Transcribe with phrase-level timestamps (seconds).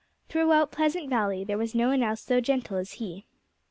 [0.29, 3.27] Throughout Pleasant Valley there was no one else so gentle as he.